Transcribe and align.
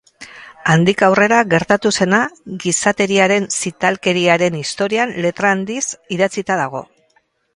Handik 0.75 1.01
aurrera 1.07 1.41
gertatu 1.49 1.91
zena 2.05 2.21
gizateriaren 2.63 3.45
zitalkeriaren 3.57 4.59
historian 4.63 5.15
letra 5.27 5.55
handiz 5.57 5.83
idatzita 6.17 6.57
dago. 6.65 6.83